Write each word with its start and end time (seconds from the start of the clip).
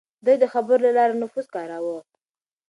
ده 0.25 0.33
د 0.41 0.43
خبرو 0.53 0.83
له 0.85 0.91
لارې 0.97 1.15
نفوذ 1.21 1.45
کاراوه. 1.55 1.97